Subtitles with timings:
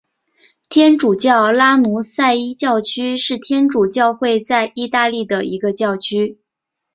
[0.67, 6.39] 天主教拉努塞伊教区是天主教会在义大利的一个教区。